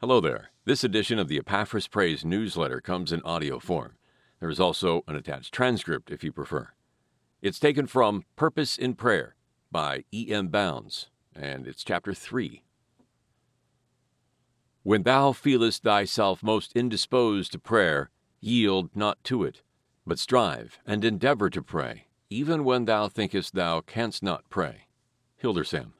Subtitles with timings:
[0.00, 0.48] Hello there.
[0.64, 3.98] This edition of the Epaphras Prays newsletter comes in audio form.
[4.40, 6.70] There is also an attached transcript if you prefer.
[7.42, 9.34] It's taken from Purpose in Prayer
[9.70, 10.48] by E.M.
[10.48, 12.62] Bounds, and it's chapter 3.
[14.84, 18.08] When thou feelest thyself most indisposed to prayer,
[18.40, 19.60] yield not to it,
[20.06, 24.86] but strive and endeavor to pray, even when thou thinkest thou canst not pray.
[25.36, 25.92] Hildersam.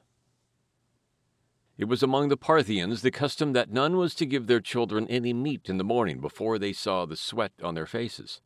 [1.77, 5.33] It was among the Parthians the custom that none was to give their children any
[5.33, 8.41] meat in the morning before they saw the sweat on their faces.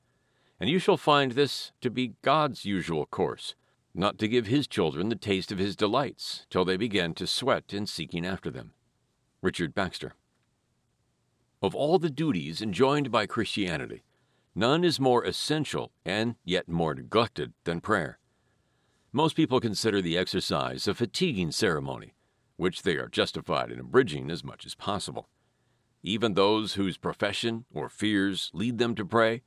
[0.59, 3.55] And you shall find this to be God's usual course,
[3.93, 7.73] not to give his children the taste of his delights till they begin to sweat
[7.73, 8.73] in seeking after them.
[9.41, 10.15] Richard Baxter.
[11.61, 14.03] Of all the duties enjoined by Christianity,
[14.53, 18.17] none is more essential and yet more neglected than prayer.
[19.11, 22.14] Most people consider the exercise a fatiguing ceremony,
[22.57, 25.27] which they are justified in abridging as much as possible.
[26.03, 29.41] Even those whose profession or fears lead them to pray,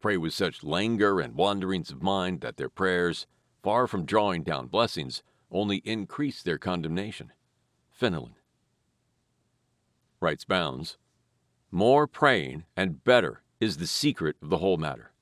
[0.00, 3.26] pray with such languor and wanderings of mind that their prayers,
[3.62, 7.32] far from drawing down blessings, only increase their condemnation.
[7.98, 8.34] Fenelon.
[10.20, 10.98] Writes Bounds
[11.70, 15.12] More praying and better is the secret of the whole matter.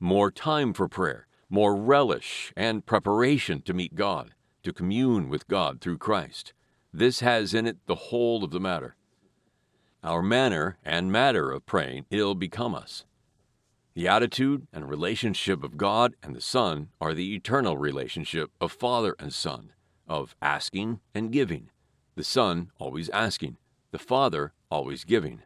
[0.00, 5.80] More time for prayer more relish and preparation to meet God, to commune with God
[5.80, 6.52] through Christ.
[6.92, 8.96] This has in it the whole of the matter.
[10.02, 13.04] Our manner and matter of praying ill become us.
[13.94, 19.16] The attitude and relationship of God and the Son are the eternal relationship of Father
[19.18, 19.72] and Son,
[20.06, 21.70] of asking and giving,
[22.14, 23.58] the Son always asking,
[23.90, 25.42] the Father always giving.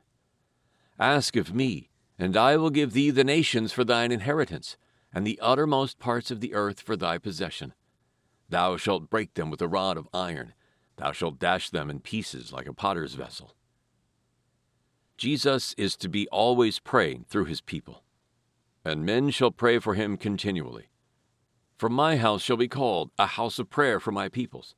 [0.99, 4.77] Ask of me, and I will give thee the nations for thine inheritance,
[5.13, 7.75] and the uttermost parts of the earth for thy possession.
[8.49, 10.55] Thou shalt break them with a rod of iron,
[10.97, 13.55] thou shalt dash them in pieces like a potter's vessel.
[15.17, 18.03] Jesus is to be always praying through his people,
[18.85, 20.89] and men shall pray for him continually.
[21.79, 24.75] For my house shall be called a house of prayer for my peoples.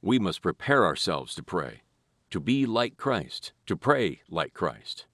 [0.00, 1.82] We must prepare ourselves to pray,
[2.30, 5.06] to be like Christ, to pray like Christ.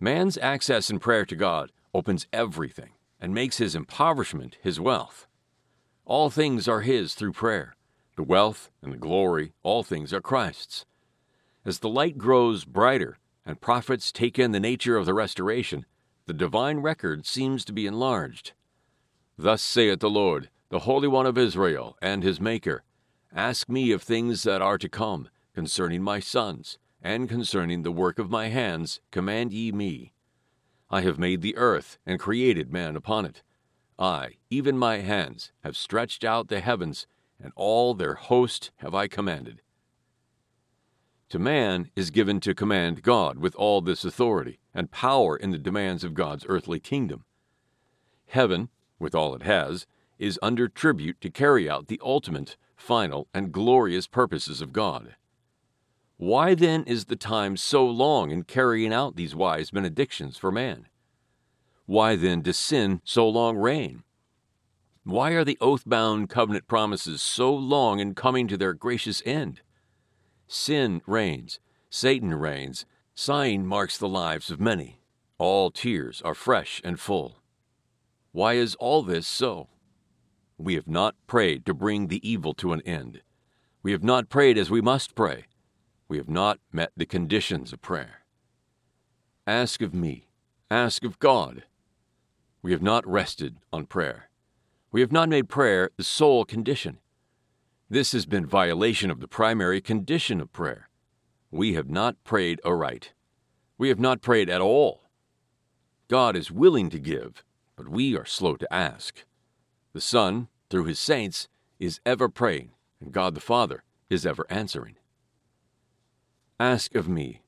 [0.00, 5.26] Man's access in prayer to God opens everything and makes his impoverishment his wealth.
[6.04, 7.76] All things are his through prayer.
[8.16, 10.84] The wealth and the glory, all things are Christ's.
[11.64, 15.86] As the light grows brighter and prophets take in the nature of the restoration,
[16.26, 18.52] the divine record seems to be enlarged.
[19.38, 22.84] Thus saith the Lord, the Holy One of Israel, and his Maker
[23.34, 28.18] Ask me of things that are to come, concerning my sons, and concerning the work
[28.18, 30.12] of my hands, command ye me.
[30.90, 33.42] I have made the earth and created man upon it.
[33.98, 37.06] I, even my hands, have stretched out the heavens,
[37.42, 39.60] and all their host have I commanded.
[41.30, 45.58] To man is given to command God with all this authority and power in the
[45.58, 47.24] demands of God's earthly kingdom.
[48.26, 49.86] Heaven, with all it has,
[50.18, 55.16] is under tribute to carry out the ultimate, final, and glorious purposes of God.
[56.18, 60.86] Why then is the time so long in carrying out these wise benedictions for man?
[61.86, 64.04] Why then does sin so long reign?
[65.04, 69.60] Why are the oath bound covenant promises so long in coming to their gracious end?
[70.46, 75.00] Sin reigns, Satan reigns, sighing marks the lives of many.
[75.38, 77.42] All tears are fresh and full.
[78.30, 79.68] Why is all this so?
[80.56, 83.22] We have not prayed to bring the evil to an end.
[83.82, 85.46] We have not prayed as we must pray
[86.12, 88.26] we have not met the conditions of prayer.
[89.46, 90.28] Ask of me,
[90.70, 91.64] ask of God.
[92.60, 94.28] We have not rested on prayer.
[94.92, 96.98] We have not made prayer the sole condition.
[97.88, 100.90] This has been violation of the primary condition of prayer.
[101.50, 103.14] We have not prayed aright.
[103.78, 105.04] We have not prayed at all.
[106.08, 107.42] God is willing to give,
[107.74, 109.24] but we are slow to ask.
[109.94, 111.48] The Son, through his saints,
[111.80, 114.96] is ever praying, and God the Father is ever answering.
[116.60, 117.40] Ask of me.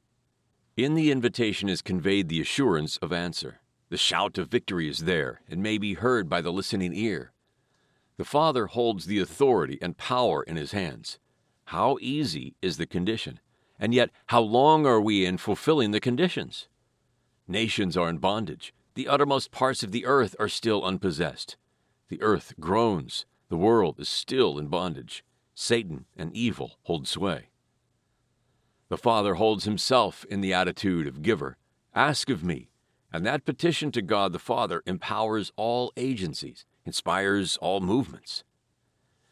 [0.78, 3.60] In the invitation is conveyed the assurance of answer.
[3.90, 7.32] The shout of victory is there and may be heard by the listening ear.
[8.16, 11.18] The Father holds the authority and power in his hands.
[11.66, 13.40] How easy is the condition,
[13.78, 16.68] and yet how long are we in fulfilling the conditions?
[17.48, 18.72] Nations are in bondage.
[18.94, 21.56] The uttermost parts of the earth are still unpossessed.
[22.08, 23.26] The earth groans.
[23.48, 25.24] The world is still in bondage.
[25.54, 27.48] Satan and evil hold sway.
[28.88, 31.56] The Father holds himself in the attitude of giver.
[31.94, 32.68] Ask of me.
[33.12, 38.44] And that petition to God the Father empowers all agencies, inspires all movements.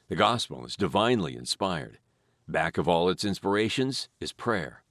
[0.09, 1.99] The gospel is divinely inspired.
[2.49, 4.83] Back of all its inspirations is prayer.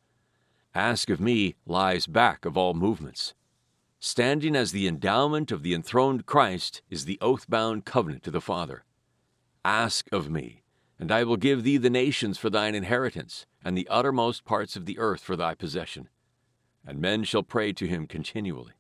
[0.74, 3.34] Ask of me lies back of all movements.
[4.00, 8.42] Standing as the endowment of the enthroned Christ is the oath bound covenant to the
[8.42, 8.84] Father.
[9.64, 10.64] Ask of me,
[10.98, 14.86] and I will give thee the nations for thine inheritance, and the uttermost parts of
[14.86, 16.10] the earth for thy possession.
[16.84, 18.74] And men shall pray to him continually.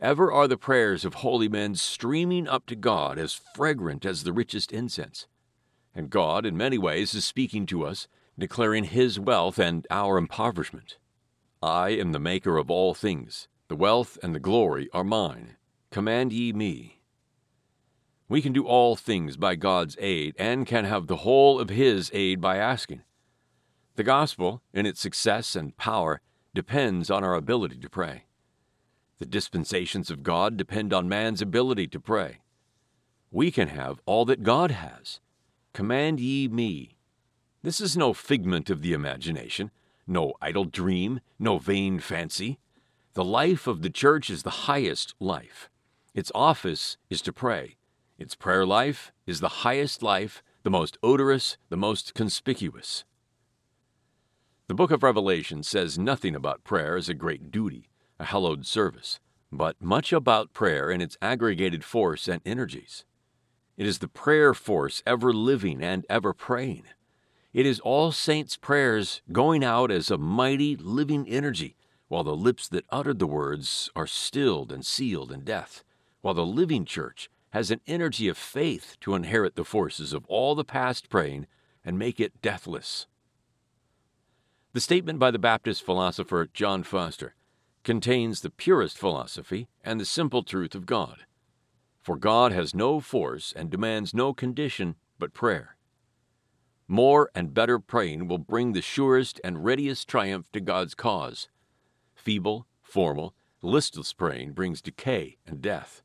[0.00, 4.32] Ever are the prayers of holy men streaming up to God as fragrant as the
[4.32, 5.26] richest incense.
[5.92, 8.06] And God, in many ways, is speaking to us,
[8.38, 10.98] declaring his wealth and our impoverishment.
[11.60, 13.48] I am the maker of all things.
[13.66, 15.56] The wealth and the glory are mine.
[15.90, 17.02] Command ye me.
[18.28, 22.08] We can do all things by God's aid and can have the whole of His
[22.14, 23.02] aid by asking.
[23.96, 26.20] The gospel, in its success and power,
[26.54, 28.27] depends on our ability to pray.
[29.18, 32.38] The dispensations of God depend on man's ability to pray.
[33.30, 35.20] We can have all that God has.
[35.72, 36.96] Command ye me.
[37.62, 39.72] This is no figment of the imagination,
[40.06, 42.58] no idle dream, no vain fancy.
[43.14, 45.68] The life of the church is the highest life.
[46.14, 47.76] Its office is to pray.
[48.18, 53.04] Its prayer life is the highest life, the most odorous, the most conspicuous.
[54.68, 57.88] The book of Revelation says nothing about prayer as a great duty,
[58.18, 59.20] a hallowed service,
[59.50, 63.04] but much about prayer and its aggregated force and energies.
[63.76, 66.84] It is the prayer force ever living and ever praying.
[67.52, 71.76] It is all saints' prayers going out as a mighty living energy
[72.08, 75.84] while the lips that uttered the words are stilled and sealed in death,
[76.20, 80.54] while the living church has an energy of faith to inherit the forces of all
[80.54, 81.46] the past praying
[81.84, 83.06] and make it deathless.
[84.72, 87.34] The statement by the Baptist philosopher John Foster
[87.88, 91.24] contains the purest philosophy and the simple truth of God.
[92.02, 95.78] For God has no force and demands no condition but prayer.
[96.86, 101.48] More and better praying will bring the surest and readiest triumph to God's cause
[102.14, 106.02] Feeble, formal, listless praying brings decay and death.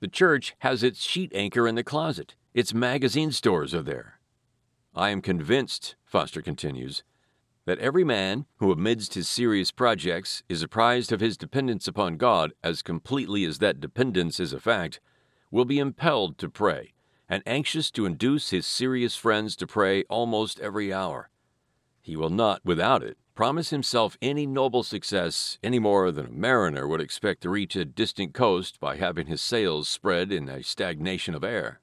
[0.00, 4.20] The church has its sheet anchor in the closet, its magazine stores are there.
[4.94, 7.02] I am convinced, Foster continues,
[7.64, 12.52] that every man who, amidst his serious projects, is apprised of his dependence upon God
[12.62, 15.00] as completely as that dependence is a fact,
[15.50, 16.94] will be impelled to pray,
[17.28, 21.28] and anxious to induce his serious friends to pray almost every hour.
[22.00, 26.88] He will not, without it, promise himself any noble success any more than a mariner
[26.88, 31.34] would expect to reach a distant coast by having his sails spread in a stagnation
[31.34, 31.81] of air.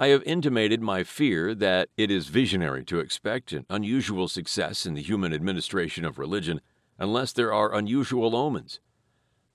[0.00, 4.94] I have intimated my fear that it is visionary to expect an unusual success in
[4.94, 6.60] the human administration of religion
[7.00, 8.78] unless there are unusual omens.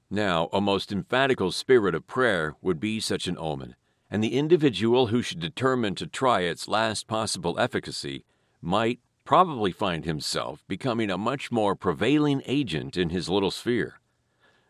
[0.09, 3.77] Now, a most emphatical spirit of prayer would be such an omen,
[4.11, 8.25] and the individual who should determine to try its last possible efficacy
[8.61, 14.01] might probably find himself becoming a much more prevailing agent in his little sphere.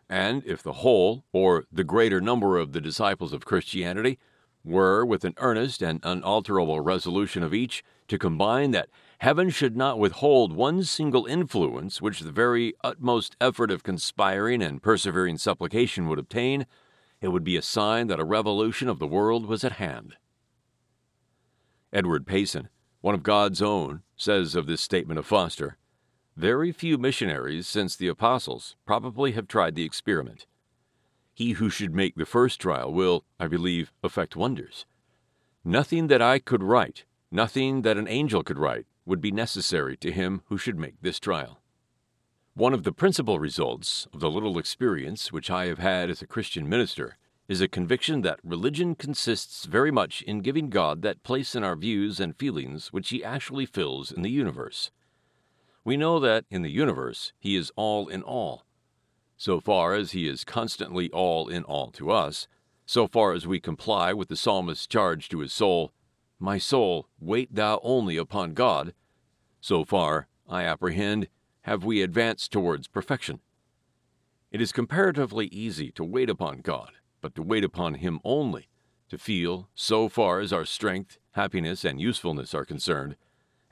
[0.08, 4.20] And if the whole, or the greater number of the disciples of Christianity,
[4.64, 8.88] were, with an earnest and unalterable resolution of each, to combine that
[9.18, 14.82] heaven should not withhold one single influence which the very utmost effort of conspiring and
[14.82, 16.66] persevering supplication would obtain,
[17.20, 20.16] it would be a sign that a revolution of the world was at hand.
[21.92, 22.68] Edward Payson,
[23.00, 25.76] one of God's own, says of this statement of Foster
[26.36, 30.46] Very few missionaries since the apostles probably have tried the experiment.
[31.34, 34.86] He who should make the first trial will, I believe, effect wonders.
[35.64, 40.12] Nothing that I could write, nothing that an angel could write, would be necessary to
[40.12, 41.60] him who should make this trial.
[42.54, 46.26] One of the principal results of the little experience which I have had as a
[46.26, 47.16] Christian minister
[47.48, 51.74] is a conviction that religion consists very much in giving God that place in our
[51.74, 54.92] views and feelings which He actually fills in the universe.
[55.82, 58.64] We know that in the universe He is all in all.
[59.36, 62.48] So far as He is constantly all in all to us,
[62.86, 65.92] so far as we comply with the psalmist's charge to his soul,
[66.38, 68.94] My soul, wait thou only upon God,
[69.60, 71.28] so far, I apprehend,
[71.62, 73.40] have we advanced towards perfection.
[74.50, 76.92] It is comparatively easy to wait upon God
[77.24, 78.68] but to wait upon Him only,
[79.08, 83.16] to feel, so far as our strength, happiness, and usefulness are concerned,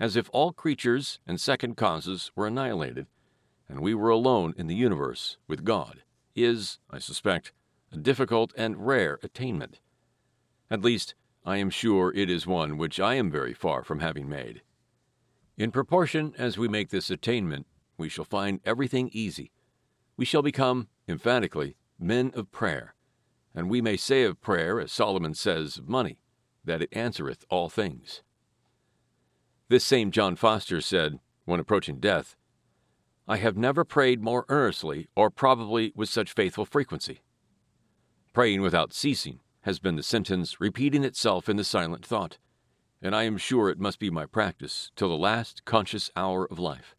[0.00, 3.08] as if all creatures and second causes were annihilated,
[3.72, 6.02] and we were alone in the universe with God,
[6.36, 7.52] is, I suspect,
[7.90, 9.80] a difficult and rare attainment.
[10.70, 11.14] At least,
[11.46, 14.60] I am sure it is one which I am very far from having made.
[15.56, 19.52] In proportion as we make this attainment, we shall find everything easy.
[20.18, 22.94] We shall become, emphatically, men of prayer,
[23.54, 26.18] and we may say of prayer, as Solomon says of money,
[26.62, 28.20] that it answereth all things.
[29.70, 32.36] This same John Foster said, when approaching death,
[33.28, 37.20] I have never prayed more earnestly or probably with such faithful frequency.
[38.32, 42.38] Praying without ceasing has been the sentence repeating itself in the silent thought,
[43.00, 46.58] and I am sure it must be my practice till the last conscious hour of
[46.58, 46.96] life.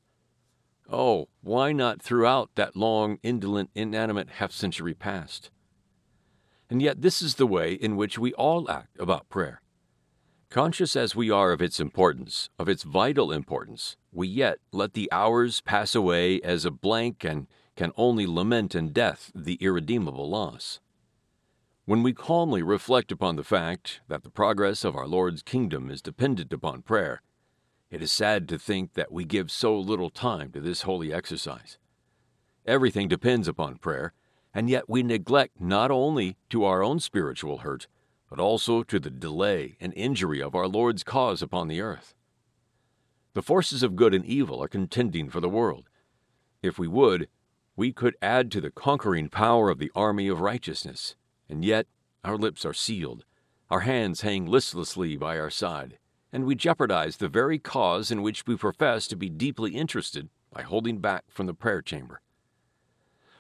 [0.90, 5.50] Oh, why not throughout that long, indolent, inanimate half century past?
[6.70, 9.63] And yet, this is the way in which we all act about prayer.
[10.54, 15.12] Conscious as we are of its importance, of its vital importance, we yet let the
[15.12, 20.80] hours pass away as a blank and can only lament in death the irredeemable loss.
[21.86, 26.04] When we calmly reflect upon the fact that the progress of our Lord's kingdom is
[26.04, 27.24] dependent upon prayer,
[27.90, 31.80] it is sad to think that we give so little time to this holy exercise.
[32.64, 34.14] Everything depends upon prayer,
[34.54, 37.88] and yet we neglect not only to our own spiritual hurt,
[38.34, 42.16] but also to the delay and injury of our Lord's cause upon the earth.
[43.36, 45.88] The forces of good and evil are contending for the world.
[46.64, 47.28] If we would,
[47.76, 51.16] we could add to the conquering power of the army of righteousness,
[51.48, 51.86] and yet
[52.24, 53.24] our lips are sealed,
[53.70, 56.00] our hands hang listlessly by our side,
[56.32, 60.64] and we jeopardize the very cause in which we profess to be deeply interested by
[60.64, 62.20] holding back from the prayer chamber.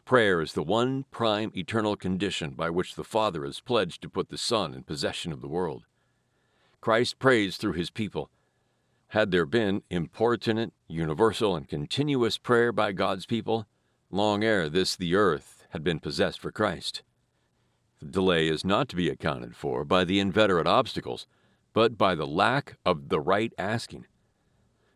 [0.05, 4.29] Prayer is the one prime eternal condition by which the Father is pledged to put
[4.29, 5.85] the Son in possession of the world.
[6.81, 8.29] Christ prays through his people.
[9.09, 13.65] Had there been importunate, universal, and continuous prayer by God's people,
[14.11, 17.01] long ere this the earth had been possessed for Christ.
[17.99, 21.25] The delay is not to be accounted for by the inveterate obstacles
[21.73, 24.05] but by the lack of the right asking.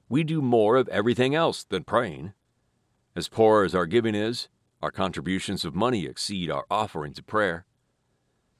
[0.07, 2.33] We do more of everything else than praying.
[3.15, 4.47] As poor as our giving is,
[4.81, 7.65] our contributions of money exceed our offerings of prayer.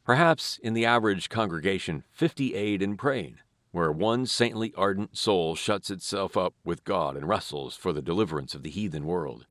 [0.04, 3.40] Perhaps in the average congregation, 50 aid in praying,
[3.72, 8.56] where one saintly ardent soul shuts itself up with God and wrestles for the deliverance
[8.56, 9.46] of the heathen world.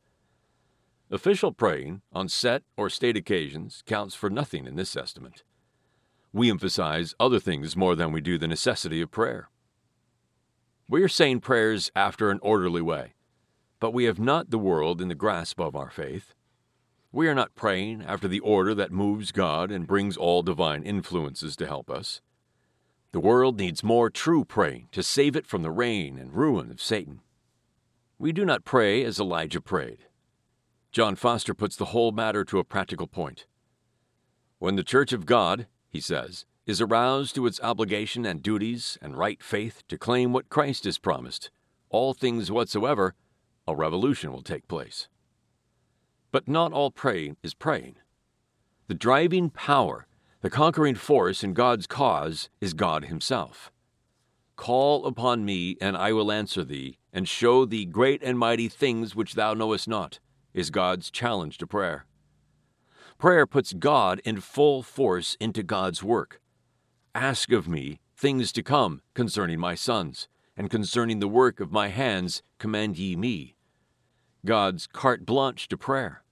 [1.11, 5.43] Official praying on set or state occasions counts for nothing in this estimate
[6.37, 9.49] we emphasize other things more than we do the necessity of prayer.
[10.87, 13.15] We are saying prayers after an orderly way,
[13.81, 16.35] but we have not the world in the grasp of our faith.
[17.13, 21.57] We are not praying after the order that moves God and brings all divine influences
[21.57, 22.21] to help us.
[23.13, 26.83] The world needs more true praying to save it from the reign and ruin of
[26.83, 27.21] Satan.
[28.19, 30.07] We do not pray as Elijah prayed.
[30.93, 33.47] John Foster puts the whole matter to a practical point.
[34.59, 39.17] When the Church of God, he says, is aroused to its obligation and duties and
[39.17, 41.51] right faith to claim what Christ has promised,
[41.91, 43.15] all things whatsoever,
[43.69, 45.09] a revolution will take place.
[46.37, 47.97] But not all praying is praying.
[48.89, 50.07] The driving power,
[50.43, 53.73] the conquering force in God's cause is God Himself.
[54.55, 59.17] Call upon me, and I will answer thee, and show thee great and mighty things
[59.17, 60.21] which thou knowest not,
[60.53, 62.05] is God's challenge to prayer.
[63.17, 66.43] Prayer puts God in full force into God's work.
[67.15, 71.89] Ask of me things to come concerning my sons, and concerning the work of my
[71.89, 73.57] hands command ye me.
[74.45, 76.23] God's carte blanche to prayer.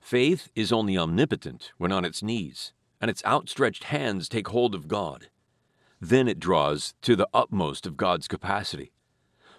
[0.00, 4.88] Faith is only omnipotent when on its knees, and its outstretched hands take hold of
[4.88, 5.28] God.
[6.00, 8.92] Then it draws to the utmost of God's capacity.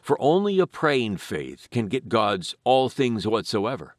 [0.02, 3.96] For only a praying faith can get God's all things whatsoever.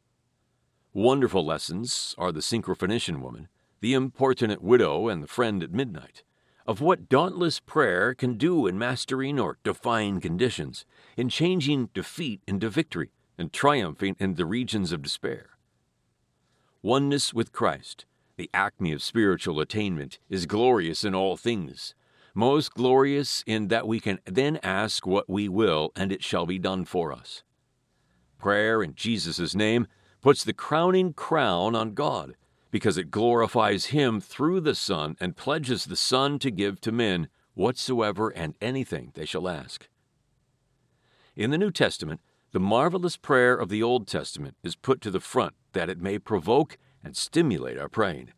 [0.93, 3.47] Wonderful lessons are the Syrophoenician woman,
[3.79, 6.23] the importunate widow, and the friend at midnight,
[6.67, 10.85] of what dauntless prayer can do in mastering or defying conditions,
[11.17, 15.52] in changing defeat into victory, and triumphing in the regions of despair.
[16.85, 21.95] Oneness with Christ, the acme of spiritual attainment, is glorious in all things,
[22.35, 26.59] most glorious in that we can then ask what we will, and it shall be
[26.59, 27.41] done for us.
[28.37, 29.87] Prayer in Jesus' name
[30.19, 32.35] puts the crowning crown on God
[32.69, 37.29] because it glorifies Him through the Son and pledges the Son to give to men
[37.53, 39.87] whatsoever and anything they shall ask.
[41.33, 42.19] In the New Testament,
[42.51, 46.17] the marvelous prayer of the Old Testament is put to the front that it may
[46.17, 48.31] provoke and stimulate our praying,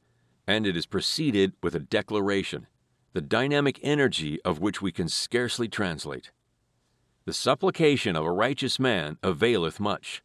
[0.48, 2.68] and it is preceded with a declaration,
[3.14, 6.32] the dynamic energy of which we can scarcely translate.
[7.26, 10.22] The supplication of a righteous man availeth much.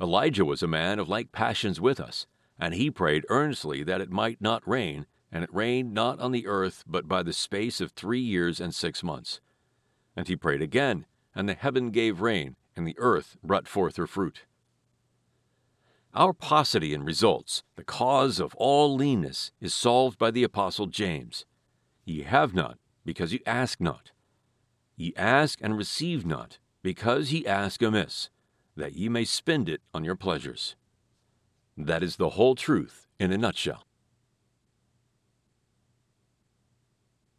[0.00, 2.26] Elijah was a man of like passions with us,
[2.58, 6.46] and he prayed earnestly that it might not rain, and it rained not on the
[6.46, 9.40] earth but by the space of three years and six months.
[10.16, 14.06] And he prayed again, and the heaven gave rain, and the earth brought forth her
[14.06, 14.44] fruit.
[16.14, 21.46] Our paucity in results, the cause of all leanness, is solved by the Apostle James.
[22.04, 24.10] Ye have not, because ye ask not.
[24.94, 28.28] Ye ask and receive not, because ye ask amiss,
[28.76, 30.76] that ye may spend it on your pleasures.
[31.78, 33.84] That is the whole truth in a nutshell.